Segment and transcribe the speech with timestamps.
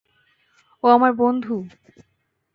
[0.83, 1.55] ও আমার বন্ধু।